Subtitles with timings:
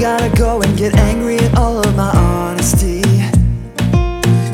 [0.00, 3.02] gotta go and get angry at all of my honesty.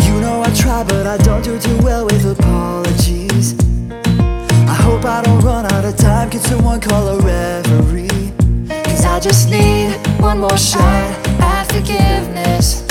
[0.05, 3.55] You know I try, but I don't do too well with apologies.
[4.69, 6.31] I hope I don't run out of time.
[6.31, 8.33] Can someone call a referee?
[8.69, 10.83] Cause I just need one more shot
[11.41, 12.86] at forgiveness.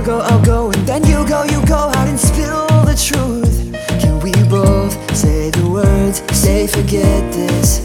[0.00, 3.70] I'll go, I'll go, and then you go, you go out and spill the truth.
[4.00, 7.80] Can we both say the words, say forget this?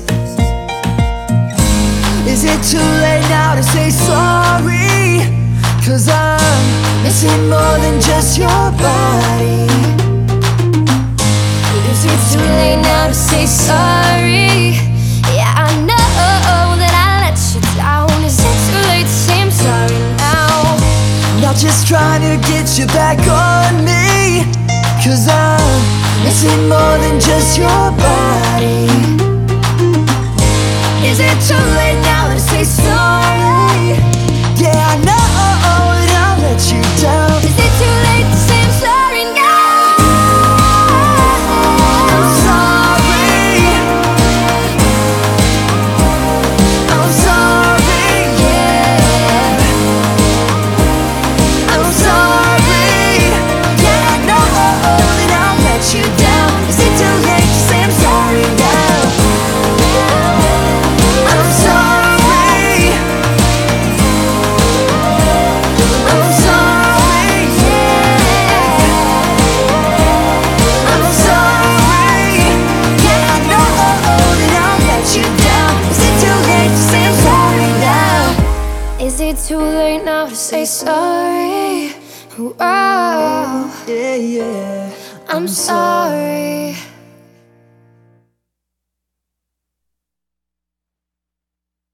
[2.26, 5.28] Is it too late now to say sorry?
[5.86, 9.65] Cause I'm missing more than just your body.
[22.80, 24.44] you back on me.
[25.04, 28.15] Cause I'm missing more than just your body.
[80.06, 81.92] now to say sorry.
[82.38, 84.94] Oh, Yeah, yeah.
[85.28, 86.45] I'm sorry.